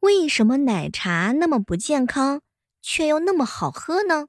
[0.00, 2.40] 为什么奶茶那么不健康，
[2.80, 4.26] 却又那么好喝呢？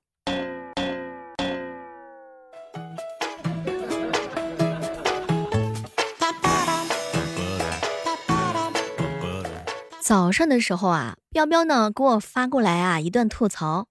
[10.01, 13.87] 早上的时候啊，彪彪呢给我发过来啊一段吐槽。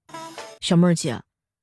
[0.61, 1.23] 小妹儿姐，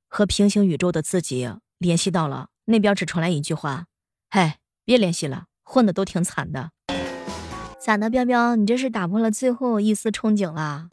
[0.09, 1.47] 和平行宇宙的自己
[1.77, 3.85] 联系到了，那边只传来一句话
[4.31, 6.71] ：“嗨，别联系了，混的都挺惨的。”
[7.79, 10.89] 咋的，彪彪，你这是打破了最后一丝憧憬了？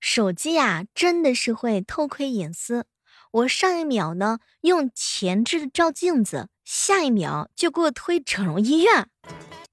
[0.00, 2.84] 手机呀，真的是会偷窥隐私。
[3.30, 9.06] 我上一秒呢用前置照镜子，下一秒就给我推整容医院。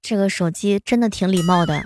[0.00, 1.82] 这个手机真的挺礼貌的。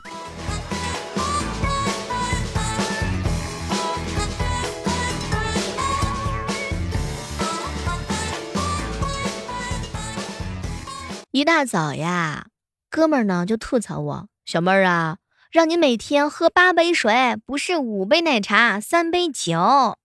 [11.42, 12.46] 一大早呀，
[12.88, 15.16] 哥们儿呢就吐槽我：“小妹儿啊。”
[15.50, 19.98] 让你每天喝八杯水，不是五杯奶茶，三杯酒，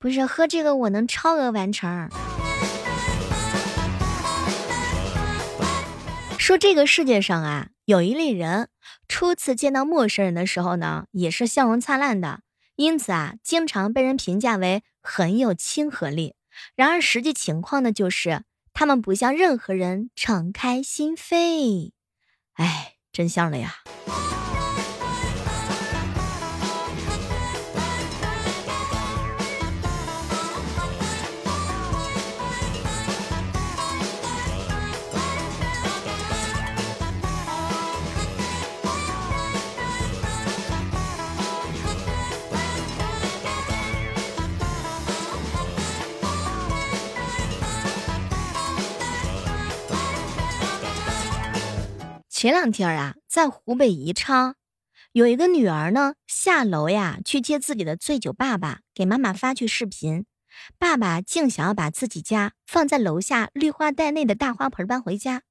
[0.00, 2.08] 不是喝这个我能超额完成。
[6.36, 8.70] 说这个世界上啊，有一类人，
[9.06, 12.40] 初次见到陌生人的时候呢，也是笑容灿烂的，
[12.74, 16.34] 因此啊，经常被人评价为很有亲和力。
[16.74, 18.42] 然而实际情况呢，就是
[18.72, 21.92] 他们不向任何人敞开心扉。
[22.54, 22.92] 哎。
[23.12, 23.74] 真相了呀！
[52.42, 54.56] 前两天啊，在湖北宜昌，
[55.12, 60.26] 有一个女儿呢，下楼呀去接自己的醉酒爸爸，给妈妈发去视频。
[60.76, 65.42] 爸爸竟想要把自己家放在楼下绿化带内的大花盆搬回家，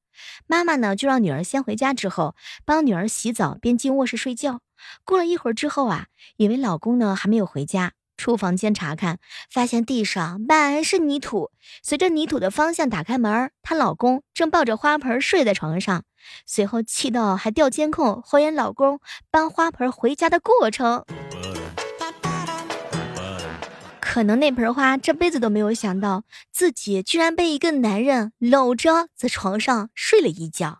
[0.47, 2.35] 妈妈呢就让女儿先回家，之后
[2.65, 4.59] 帮女儿洗澡，边进卧室睡觉。
[5.05, 7.93] 过了一会儿之后啊，以为老公呢还没有回家。
[8.21, 9.17] 出房间查看，
[9.49, 11.49] 发现地上满是泥土。
[11.81, 16.03] 随着泥土的方向打开门，她老公正抱着花盆睡在床上。
[16.45, 18.99] 随后气到还调监控，还原老公
[19.31, 21.03] 搬花盆回家的过程。
[23.99, 30.77] 可能那盆花这辈子都没有想到，自己居然被一个男人搂着在床上睡了一觉。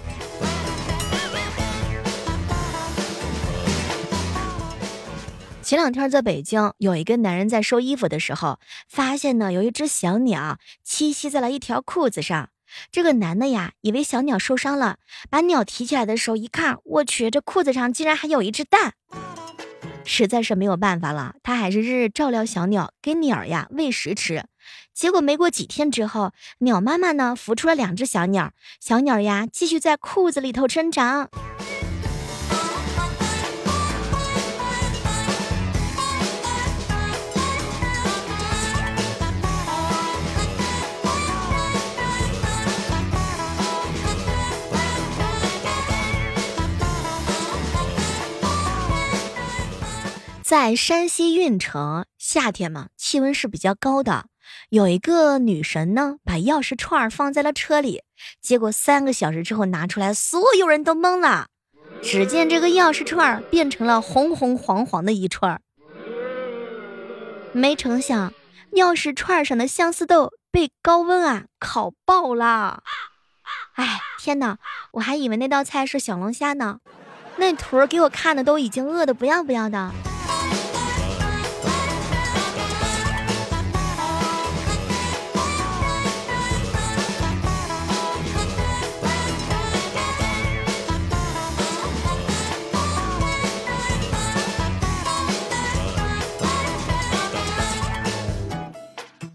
[5.71, 8.59] 前两天在北京，有一个男人在收衣服的时候，
[8.89, 12.49] 发现呢有一只小鸟栖息在了一条裤子上。
[12.91, 14.97] 这个男的呀，以为小鸟受伤了，
[15.29, 18.95] 把鸟提起来的时候一看，我去，这裤子上竟然还有一只蛋，
[20.03, 24.43] 实在是没有办法了，他还是日日照料小鸟，给鸟儿呀喂食吃。
[24.93, 28.51] 结果没过几天之后，鸟妈妈呢孵出了两只小鸟，
[28.81, 31.29] 小鸟呀继续在裤子里头生长。
[50.51, 54.25] 在山西运城，夏天嘛，气温是比较高的。
[54.67, 58.03] 有一个女神呢，把钥匙串放在了车里，
[58.41, 61.47] 结果三个小时之后拿出来，所有人都懵了。
[62.03, 65.61] 只见这个钥匙串变成了红红黄黄的一串，
[67.53, 68.33] 没成想，
[68.73, 72.83] 钥匙串上的相思豆被高温啊烤爆了。
[73.75, 74.57] 哎，天哪，
[74.91, 76.79] 我还以为那道菜是小龙虾呢，
[77.37, 79.93] 那图给我看的都已经饿得不要不要的。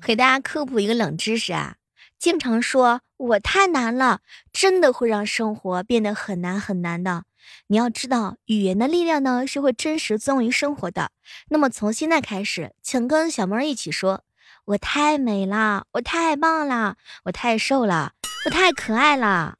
[0.06, 1.74] 给大家科普一个冷知识啊，
[2.16, 4.20] 经常说我太难了，
[4.52, 7.24] 真的会让生活变得很难很难的。
[7.66, 11.10] 你要知道，语言的力量呢是会真实作用于生活的。
[11.48, 14.22] 那么从现在开始，请跟小妹儿一起说：
[14.66, 16.94] 我太美了，我太棒了，
[17.24, 18.12] 我太瘦了，
[18.44, 19.56] 我太可爱了。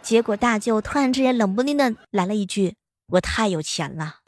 [0.00, 2.76] 结果大舅突然之间冷不丁的来了一句：
[3.08, 4.20] 我太有钱了。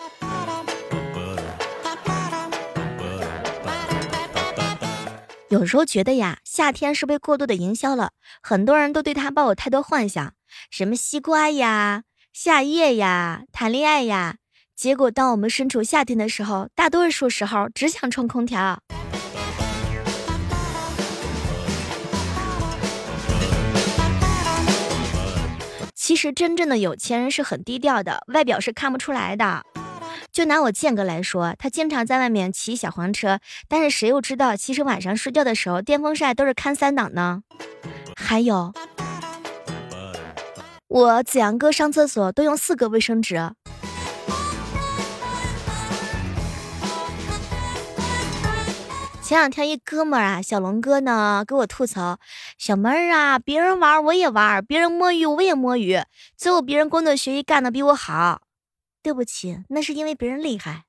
[5.50, 10.34] 有时候觉得呀，夏天是被过度的营销了，很多人都对它抱有太多幻想，
[10.70, 14.36] 什么西瓜呀、夏夜呀、谈恋爱呀。
[14.76, 18.80] 结果当我们身处夏天的时候，大多数时候只想吹空调。
[25.96, 29.64] 其实真正的有钱人是很低调的，外表是看不出来的。
[30.32, 37.42] 就拿我建哥来说，他经常在外面骑小黄车，但是谁又知道，其实晚上睡觉的时候电风扇都是开三档呢？
[38.16, 38.72] 还有，
[40.88, 43.52] 我子阳哥上厕所都用四个卫生纸。
[49.22, 52.18] 前两天一哥们儿啊，小龙哥呢，给我吐槽，
[52.58, 56.00] 小妹儿啊，别人玩我也玩，别人摸鱼我也摸鱼，
[56.36, 58.42] 最后别人工作学习干的比我好。
[59.02, 60.84] 对不起，那是因为别人厉害。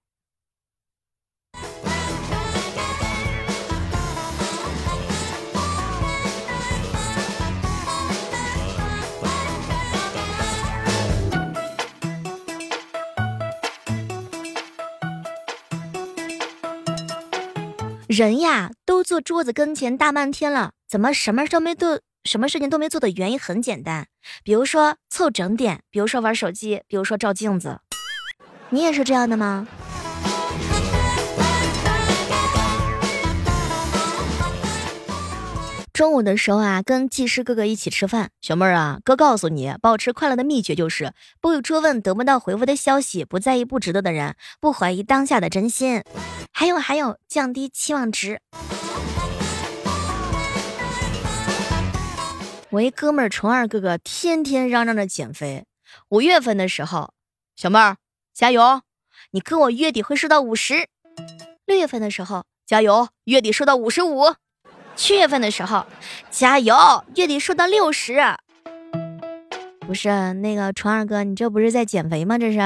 [18.08, 22.02] 人呀，都坐桌子跟前大半天了，怎么什么事都没做？
[22.26, 24.08] 什么事情都没做的原因很简单，
[24.44, 27.80] 比如说凑整点，比如说玩手机，比如说照镜子。
[28.74, 29.68] 你也是这样的吗？
[35.92, 38.32] 中午的时候啊，跟技师哥哥一起吃饭。
[38.42, 46.02] 小妹儿啊，哥告诉你，保持快乐的秘诀就是不追问得不到回复的消息，不在意不值得的人，不怀疑当下的真心，
[46.54, 48.40] 还有还有，降低期望值。
[52.70, 55.66] 我一哥们儿虫二哥哥天天嚷嚷着减肥。
[56.08, 57.14] 五月份的时候，
[57.58, 57.98] 小妹儿
[58.34, 58.82] 加油，
[59.32, 60.88] 你跟我月底会瘦到五十。
[61.66, 64.36] 六月份的时候，加油，月底瘦到五十五。
[64.96, 65.86] 七月份的时候，
[66.30, 68.22] 加油，月底瘦到六十。
[69.82, 72.38] 不是那个虫二哥，你这不是在减肥吗？
[72.38, 72.60] 这是。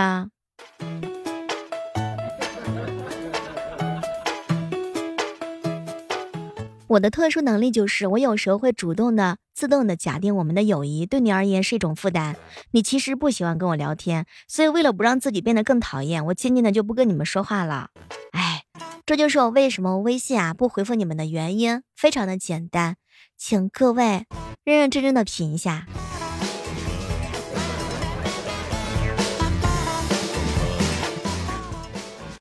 [6.88, 12.36] 我的特殊能力就是，我有时候会主动的、自动的假定我们的友谊对你而言是一种负担。
[12.72, 17.90] 你其实不喜欢跟我聊天，所以为了不让自己变得更讨厌，我渐渐的就不跟你们说话了。
[18.32, 18.64] 哎。
[19.08, 22.96] 这就是我为什么微信啊不回复你们的原因，非常的简单，
[23.38, 24.26] 请各位
[24.64, 25.86] 认认真真的品一下。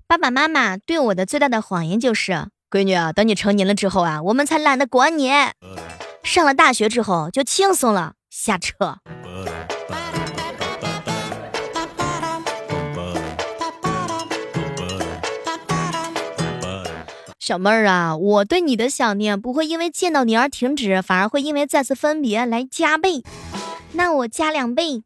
[0.06, 5.28] 爸爸妈妈对我的最大的谎言就是，闺女啊，等你成年了之后啊，我们才懒得管你；
[6.24, 8.96] 上了大学之后就轻松了，瞎扯。
[17.38, 23.22] 小妹儿啊，我对你的想念不会因为见到你而停止，反而会因为再次分别来加倍。
[23.92, 25.04] 那我加两倍。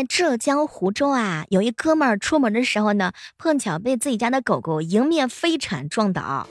[0.00, 6.48] 在浙江湖州啊，有一哥们儿出门的时候呢，碰巧被自己家的狗狗迎面飞铲撞倒。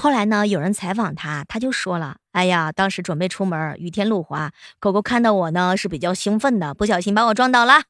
[0.00, 4.50] 后来呢，有人采访他，他就说了：“哎呀，当时准备出门，雨天路滑，
[4.80, 7.82] 狗狗看到我呢是比较兴奋的，不小心把我撞倒了。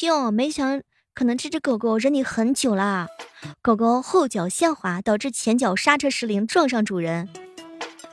[0.00, 0.80] 哟，没想
[1.12, 3.08] 可能这只狗狗忍你很久了，
[3.60, 7.28] 狗狗后脚下滑，导致前脚刹车失灵，撞上主人，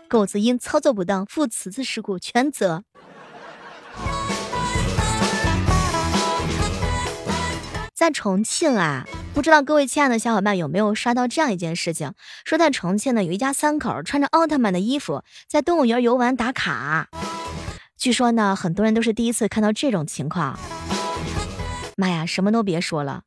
[0.09, 2.83] 狗子因操作不当负此次事故全责。”
[8.03, 9.05] 在重庆啊。
[9.33, 12.11] 不知道各位亲爱的小伙伴有没有刷到这样一件事情？
[12.43, 17.07] 说在重庆呢，有一家三口穿着奥特曼的衣服在动物园游玩打卡。
[17.97, 20.59] 据说呢，很多人都是第一次看到这种情况。
[21.95, 23.21] 妈呀，什么都别说了，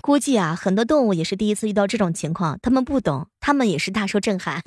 [0.00, 4.62] 估计啊，很多动物也是第一次遇到这种情况，他们不懂，他们也是大受震撼。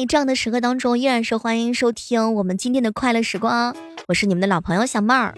[0.00, 3.76] 在这样的时刻当中，依然是欢迎收听我们今天的快乐时光。
[4.08, 5.34] 我是你们的老朋友小妹儿。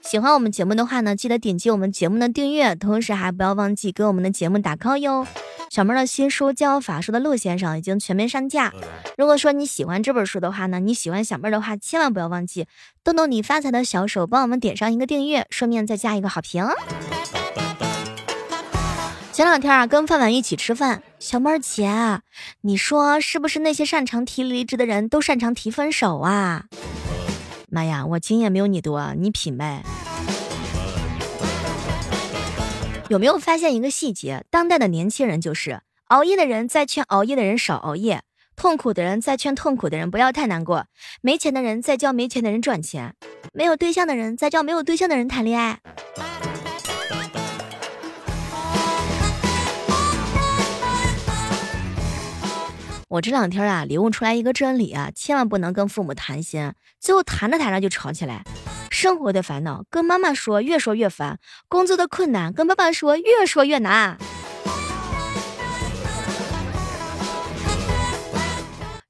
[0.00, 5.26] 喜欢我们节目的话呢，记得点击我们节目的订阅，同时还不要忘记给我们的节目打 call 哟。
[5.68, 8.72] 小妹儿的新书《教法术的陆先生》已经全面上架。
[9.18, 12.66] 如果说你喜欢这本书的话呢，你喜欢小妹儿的话，千万不要忘记
[13.04, 16.66] 动动你发财的小手，帮我们点上一个订阅，顺便再加一个好评。
[19.40, 22.20] 前两天啊，跟饭碗一起吃饭，小妹儿姐，
[22.60, 26.66] 你说是不是那些擅长提离职的人都擅长提分手啊？
[27.70, 29.82] 妈呀，我经验没有你多，你品呗。
[33.08, 34.44] 有没有发现一个细节？
[34.50, 38.20] 当代的年轻人就是熬夜的人在劝熬夜的人少熬夜，
[38.54, 40.84] 痛苦的人在劝痛苦的人不要太难过，
[41.22, 43.14] 没钱的人在教没钱的人赚钱，
[43.54, 45.80] 没有对象的人在教没有对象的人谈恋爱。
[53.10, 58.44] 我这两天啊，领悟出来一个真理啊，千万不能跟父母谈心，最后谈着谈着就吵起来。
[58.88, 64.16] 生活的烦恼跟妈妈说越说越烦，工作的困难跟爸爸说越说越难。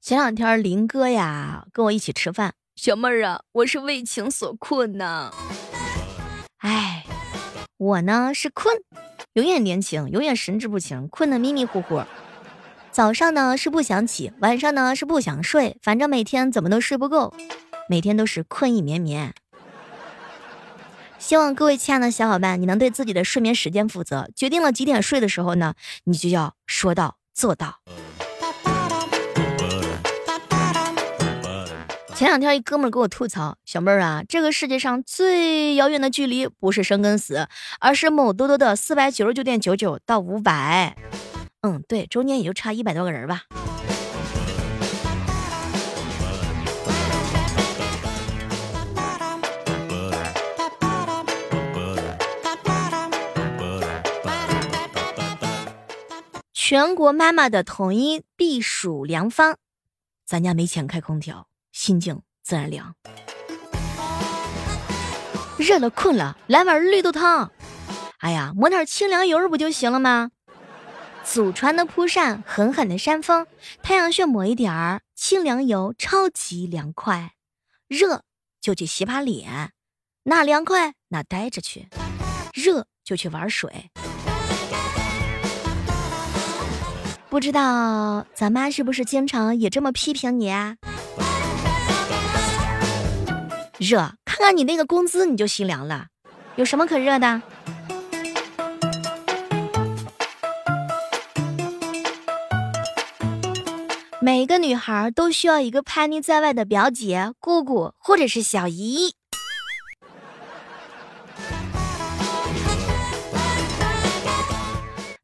[0.01, 5.31] 前两天林哥呀跟我一起吃饭，小妹儿啊，我是为情所困呐。
[6.57, 7.05] 哎，
[7.77, 8.75] 我呢是困，
[9.33, 12.01] 永远年轻，永远神志不清，困得迷迷糊糊。
[12.91, 17.33] 早上呢是不想起，晚上呢是不想睡，反正每天怎么都睡不够，
[17.87, 19.33] 每天都是困意绵绵。
[21.17, 24.29] 希望各位亲爱的小伙伴，你能对自己的睡眠时间负责。
[24.35, 27.79] 决定了几点睡的时候呢，你就要说到做到。
[32.13, 37.47] 前两天一哥们儿给我吐槽，小妹儿啊，这个世界上最遥远的距离不是生跟死，
[37.79, 40.95] 而是某多多的四百九十九点九九到五百。
[41.63, 43.43] 嗯，对，中间也就差一百多个人吧。
[56.51, 59.55] 全国妈妈的统一避暑良方，
[60.25, 62.95] 咱家没钱开空调，心静自然凉。
[65.57, 67.51] 热了困了，来碗绿豆汤。
[68.17, 70.31] 哎呀，抹点清凉油不就行了吗？
[71.23, 73.47] 祖传的蒲扇，狠狠的扇风，
[73.81, 77.31] 太阳穴抹一点儿清凉油，超级凉快。
[77.87, 78.23] 热
[78.59, 79.71] 就去洗把脸，
[80.23, 81.87] 哪凉快哪待着去。
[82.53, 83.91] 热就去玩水。
[87.29, 90.75] 不知道咱妈是不是经常也这么批评你啊？
[93.77, 96.07] 热，看看你那个工资你就心凉了，
[96.55, 97.41] 有什么可热的？
[104.23, 109.15] 每个女孩都需要一个叛逆在外的表姐、姑姑或者是小姨。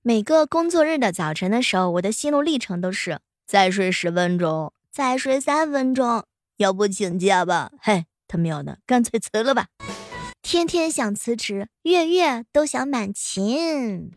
[0.01, 6.25] 每个工作日的早晨的时候，我的心路历程都是再睡十分钟，再睡三分钟，
[6.58, 7.70] 要不请假吧？
[7.80, 9.68] 嘿，他喵的，干脆辞了吧！
[10.42, 14.12] 天天想辞职，月月都想满勤。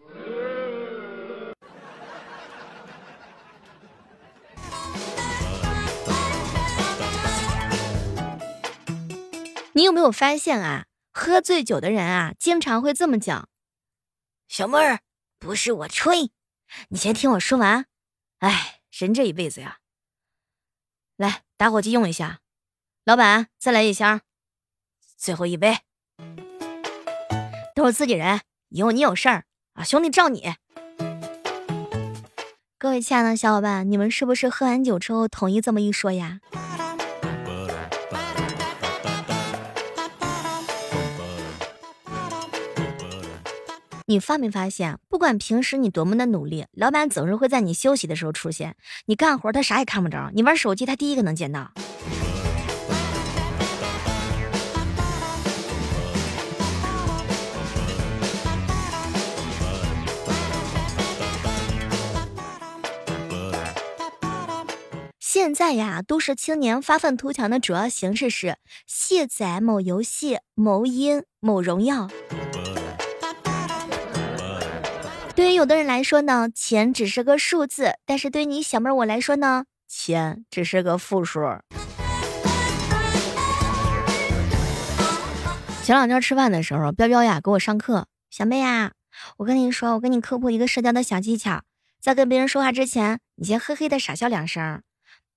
[9.73, 10.87] 你有没有发现啊？
[11.13, 13.49] 喝醉酒的人啊，经常会这么讲
[14.49, 15.01] ：“小妹儿，
[15.39, 16.31] 不是我吹，
[16.89, 17.87] 你先听我说完。”
[18.39, 19.79] 哎，人这一辈子呀，
[21.17, 22.41] 来打火机用一下，
[23.05, 24.21] 老板再来一箱，
[25.17, 25.79] 最后一杯，
[27.75, 30.55] 都是自己人，以后你有事儿啊，兄弟罩你。
[32.79, 36.41] 各位亲爱的小伙伴，你们是不是喝完酒之后统一这么一说呀？
[44.11, 48.75] 你发没发现，不管平时你多么的努力，老板总是会在你休息的时候出现。
[49.07, 51.71] 你干活他啥也看不着，你玩手机他第一个能见到。
[65.21, 68.57] 现在呀，都市青年发愤图强的主要形式是
[68.89, 72.09] 卸载某游戏、某音、某荣耀。
[75.41, 81.41] 对于有的人来说呢，钱只是个数字；但是对于你小妹我来说呢，钱只是个负数。
[85.83, 88.93] 前两天吃饭的时候，彪彪呀给我上课，小妹呀，
[89.39, 91.63] 我跟你说，我跟你科普一个社交的小技巧，
[92.03, 94.83] 在跟别人说话之前，你先嘿嘿的傻笑两声，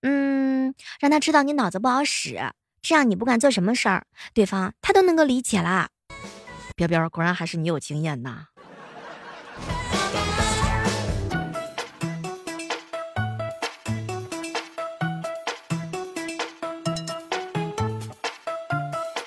[0.02, 5.88] 嗯，让他知道你脑子不好使，这样你不管做什么事儿，对方他都能够理解啦。
[6.76, 8.48] 彪彪，果然还是你有经验呐。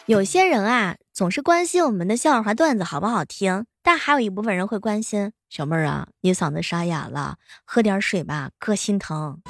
[0.06, 9.40] 有些人啊，总是关心我们的笑话段子好不好听，但还有一部分人会关心小妹儿啊，你嗓子沙哑了，喝点水吧，哥心疼。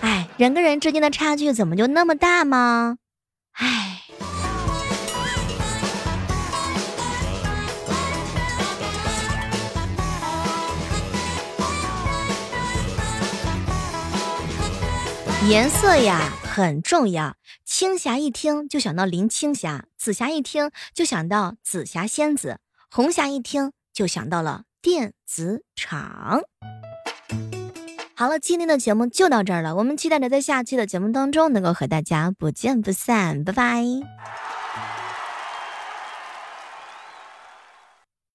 [0.00, 2.98] 哎，人跟人之间的差距怎么就那么大吗？
[3.54, 4.02] 哎。
[15.48, 17.36] 颜色呀，很重要，
[17.66, 22.60] 青霞一听就想到林青霞，紫霞一听就想到紫霞仙子，
[22.90, 26.40] 红霞一听就想到了电子厂。
[28.14, 33.84] 好了，今天的节目就到这儿了，我们期待着在下期的节目当中能够和大家不见不散，拜拜。